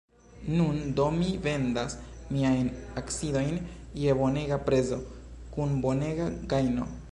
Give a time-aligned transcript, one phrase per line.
[0.59, 1.95] Nun do mi vendas
[2.37, 2.71] miajn
[3.03, 3.53] akciojn
[4.05, 5.01] je bonega prezo,
[5.57, 6.91] kun bonega gajno.